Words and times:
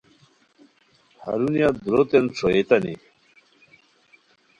ہرونیہ 1.23 1.69
دُوروتین 1.83 2.25
ݰوئیتانی 2.37 2.93